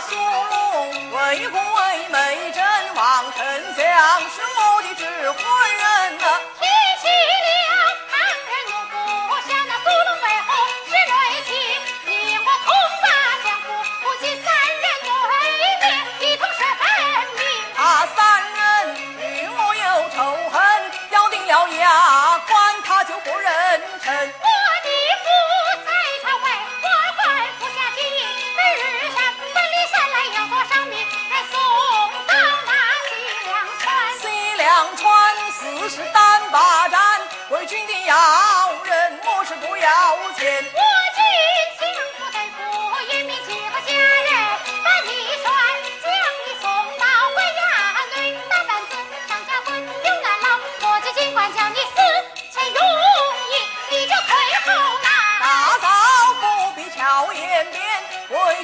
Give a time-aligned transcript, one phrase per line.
[0.00, 2.62] 苏龙魏虎魏美珍
[2.94, 3.44] 王丞
[3.74, 5.36] 相是我的指婚
[5.76, 6.57] 人呐。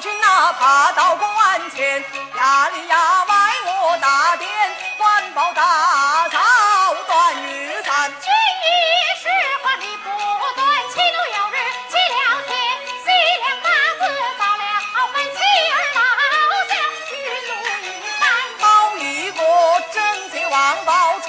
[0.00, 2.04] 军哪怕刀到关前，
[2.36, 3.34] 衙里衙外
[3.82, 4.48] 我打点，
[4.98, 8.10] 官报大嫂断雨伞。
[8.20, 8.68] 军衣
[9.22, 9.28] 是
[9.62, 10.10] 花不
[10.56, 11.56] 断，七六有日
[11.88, 12.52] 七了天，
[13.04, 13.06] 西
[13.40, 13.68] 凉八
[13.98, 14.02] 字
[14.38, 14.62] 早了
[15.12, 15.38] 门，妻
[15.70, 15.98] 儿老
[16.68, 16.72] 小
[17.12, 17.14] 云
[17.46, 17.88] 露云
[18.18, 18.22] 帆。
[18.60, 18.64] 包
[18.98, 19.40] 一个
[19.92, 20.90] 贞节王宝
[21.20, 21.26] 钏，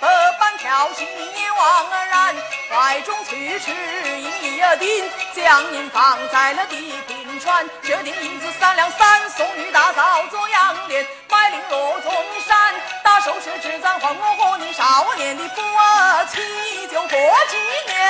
[0.00, 0.04] 百
[0.38, 1.58] 般挑衅也枉
[2.10, 2.36] 然，
[2.70, 4.60] 怀中取是银一。
[5.34, 12.12] 将您放在了地平川，决定银子三两三，送与大嫂做羊脸，买绫罗中
[12.46, 12.74] 山，
[13.04, 15.62] 打首饰织簪换我和你少年的夫
[16.32, 17.56] 妻就过几
[17.92, 18.09] 年。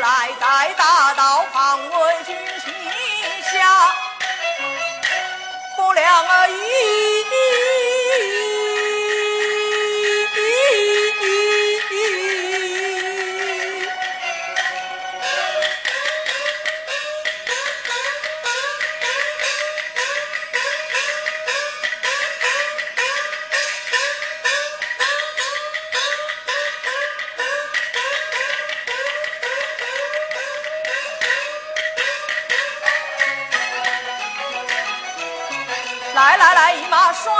[0.00, 2.72] 来在大道旁为君行
[3.52, 3.94] 下，
[5.76, 6.46] 不良啊！
[36.60, 37.34] 来来来，一马双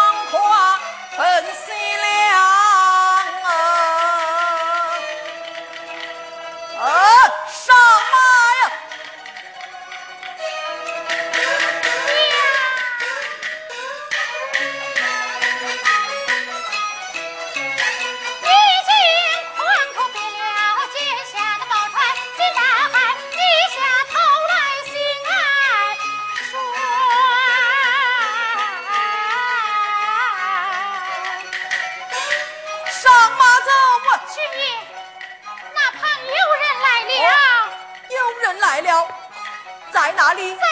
[40.31, 40.70] 哪里？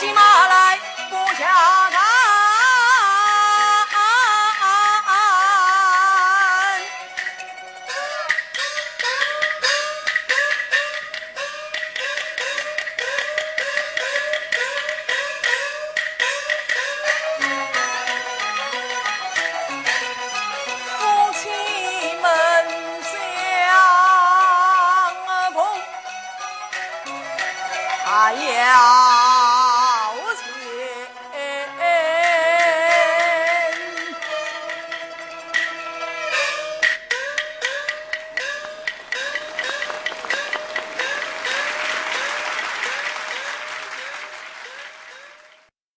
[0.00, 0.37] Ultima.